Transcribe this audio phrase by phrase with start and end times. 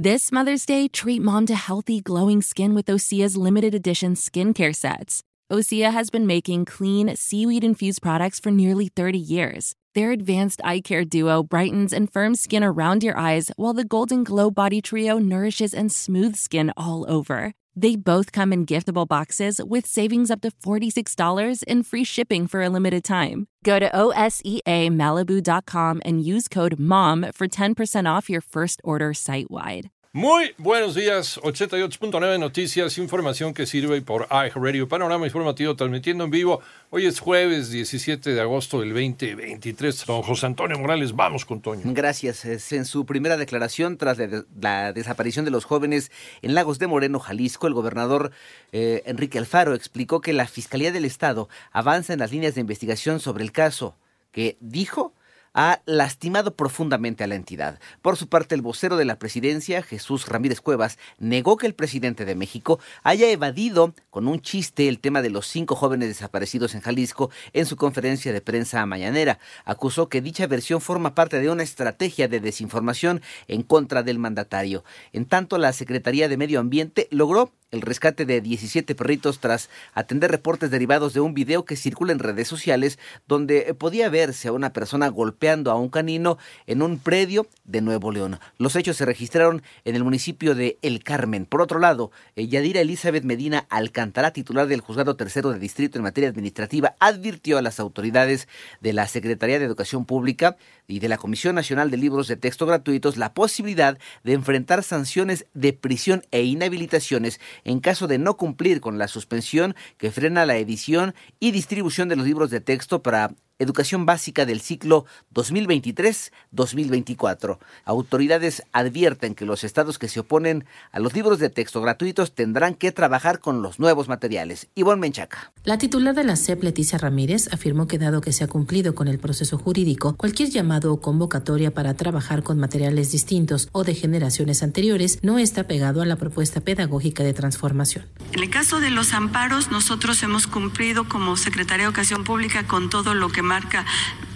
[0.00, 5.24] This Mother's Day, treat mom to healthy, glowing skin with Osea's limited edition skincare sets.
[5.50, 9.74] Osea has been making clean, seaweed infused products for nearly 30 years.
[9.96, 14.22] Their advanced eye care duo brightens and firms skin around your eyes, while the Golden
[14.22, 17.54] Glow Body Trio nourishes and smooths skin all over.
[17.80, 22.62] They both come in giftable boxes with savings up to $46 and free shipping for
[22.62, 23.46] a limited time.
[23.62, 29.90] Go to OSEAMalibu.com and use code MOM for 10% off your first order site wide.
[30.14, 36.62] Muy buenos días, 88.9 Noticias, información que sirve por iHeartRadio, panorama informativo transmitiendo en vivo.
[36.88, 40.06] Hoy es jueves 17 de agosto del 2023.
[40.06, 41.82] Don José Antonio Morales, vamos con Toño.
[41.84, 42.72] Gracias.
[42.72, 44.16] En su primera declaración tras
[44.58, 48.32] la desaparición de los jóvenes en Lagos de Moreno, Jalisco, el gobernador
[48.72, 53.20] eh, Enrique Alfaro explicó que la Fiscalía del Estado avanza en las líneas de investigación
[53.20, 53.94] sobre el caso
[54.32, 55.12] que dijo
[55.54, 57.80] ha lastimado profundamente a la entidad.
[58.02, 62.24] Por su parte, el vocero de la presidencia, Jesús Ramírez Cuevas, negó que el presidente
[62.24, 66.80] de México haya evadido con un chiste el tema de los cinco jóvenes desaparecidos en
[66.80, 69.38] Jalisco en su conferencia de prensa mañanera.
[69.64, 74.84] Acusó que dicha versión forma parte de una estrategia de desinformación en contra del mandatario.
[75.12, 80.30] En tanto, la Secretaría de Medio Ambiente logró el rescate de 17 perritos tras atender
[80.30, 84.72] reportes derivados de un video que circula en redes sociales donde podía verse a una
[84.72, 85.10] persona
[85.48, 88.38] a un canino en un predio de Nuevo León.
[88.58, 91.46] Los hechos se registraron en el municipio de El Carmen.
[91.46, 96.04] Por otro lado, eh, Yadira Elizabeth Medina Alcántara, titular del Juzgado Tercero de Distrito en
[96.04, 98.46] materia administrativa, advirtió a las autoridades
[98.82, 102.66] de la Secretaría de Educación Pública y de la Comisión Nacional de Libros de Texto
[102.66, 108.80] Gratuitos la posibilidad de enfrentar sanciones de prisión e inhabilitaciones en caso de no cumplir
[108.82, 113.32] con la suspensión que frena la edición y distribución de los libros de texto para
[113.58, 117.58] Educación Básica del ciclo 2023-2024.
[117.84, 122.74] Autoridades advierten que los estados que se oponen a los libros de texto gratuitos tendrán
[122.74, 124.68] que trabajar con los nuevos materiales.
[124.76, 125.52] Ivonne Menchaca.
[125.64, 129.08] La titular de la CEP, Leticia Ramírez, afirmó que dado que se ha cumplido con
[129.08, 134.62] el proceso jurídico, cualquier llamado o convocatoria para trabajar con materiales distintos o de generaciones
[134.62, 138.06] anteriores no está pegado a la propuesta pedagógica de transformación.
[138.32, 142.88] En el caso de los amparos, nosotros hemos cumplido como Secretaría de Educación Pública con
[142.88, 143.84] todo lo que marca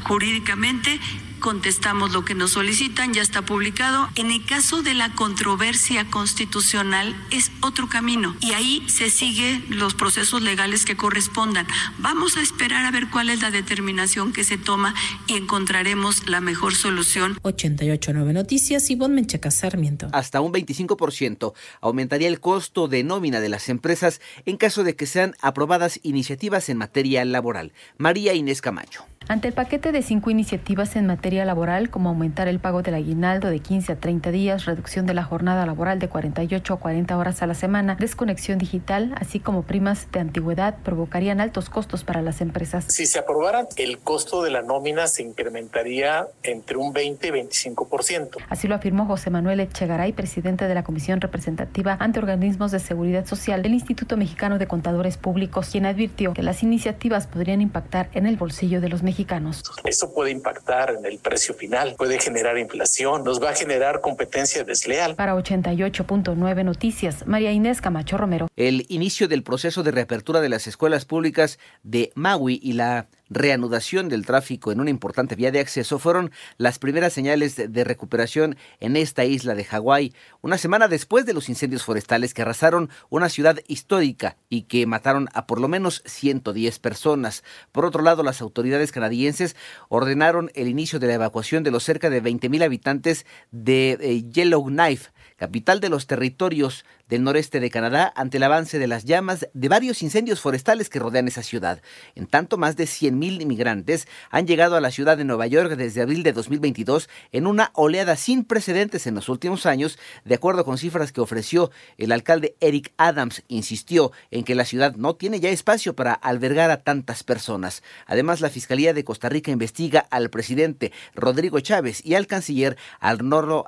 [0.05, 0.99] jurídicamente
[1.43, 4.09] contestamos lo que nos solicitan, ya está publicado.
[4.15, 9.95] En el caso de la controversia constitucional es otro camino y ahí se siguen los
[9.95, 11.67] procesos legales que correspondan.
[11.99, 14.95] Vamos a esperar a ver cuál es la determinación que se toma
[15.27, 17.39] y encontraremos la mejor solución.
[17.43, 20.09] 889 Noticias, y Menchaca Sarmiento.
[20.13, 25.07] Hasta un 25% aumentaría el costo de nómina de las empresas en caso de que
[25.07, 27.73] sean aprobadas iniciativas en materia laboral.
[27.99, 29.05] María Inés Camacho.
[29.29, 33.49] Ante el paquete de cinco iniciativas en materia laboral, como aumentar el pago del aguinaldo
[33.49, 37.43] de 15 a 30 días, reducción de la jornada laboral de 48 a 40 horas
[37.43, 42.41] a la semana, desconexión digital, así como primas de antigüedad, provocarían altos costos para las
[42.41, 42.87] empresas.
[42.89, 48.39] Si se aprobaran, el costo de la nómina se incrementaría entre un 20 y 25%.
[48.49, 53.27] Así lo afirmó José Manuel Echegaray, presidente de la Comisión Representativa ante Organismos de Seguridad
[53.27, 58.27] Social del Instituto Mexicano de Contadores Públicos, quien advirtió que las iniciativas podrían impactar en
[58.27, 59.63] el bolsillo de los mexicanos mexicanos.
[59.85, 64.65] Eso puede impactar en el precio final, puede generar inflación, nos va a generar competencia
[64.65, 65.15] desleal.
[65.17, 68.49] Para 88.9 Noticias, María Inés Camacho Romero.
[68.57, 74.09] El inicio del proceso de reapertura de las escuelas públicas de Maui y la reanudación
[74.09, 78.97] del tráfico en una importante vía de acceso fueron las primeras señales de recuperación en
[78.97, 83.59] esta isla de Hawái, una semana después de los incendios forestales que arrasaron una ciudad
[83.67, 87.45] histórica y que mataron a por lo menos 110 personas.
[87.73, 89.57] Por otro lado, las autoridades canadienses
[89.89, 95.11] ordenaron el inicio de la evacuación de los cerca de 20.000 habitantes de eh, Yellowknife,
[95.37, 99.69] capital de los territorios del noreste de Canadá ante el avance de las llamas de
[99.69, 101.83] varios incendios forestales que rodean esa ciudad.
[102.15, 106.01] En tanto, más de 100.000 inmigrantes han llegado a la ciudad de Nueva York desde
[106.01, 110.79] abril de 2022 en una oleada sin precedentes en los últimos años, de acuerdo con
[110.79, 115.51] cifras que ofreció el alcalde Eric Adams, insistió en que la ciudad no tiene ya
[115.51, 117.83] espacio para albergar a tantas personas.
[118.07, 123.67] Además, la Fiscalía de Costa Rica investiga al presidente Rodrigo Chávez y al canciller Arnoldo,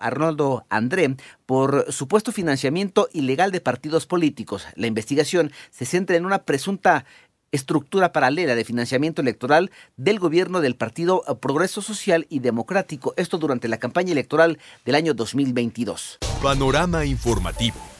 [0.70, 1.14] André
[1.46, 4.66] por supuesto financiamiento ilegal de partidos políticos.
[4.74, 7.04] La investigación se centra en una presunta
[7.52, 13.68] estructura paralela de financiamiento electoral del gobierno del Partido Progreso Social y Democrático, esto durante
[13.68, 16.18] la campaña electoral del año 2022.
[16.42, 17.93] Panorama informativo.